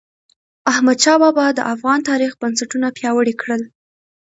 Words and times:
احمدشاه 0.71 1.17
بااب 1.21 1.37
د 1.55 1.59
افغان 1.73 1.99
تاریخ 2.09 2.31
بنسټونه 2.41 2.87
پیاوړي 2.97 3.33
کړل. 3.41 3.61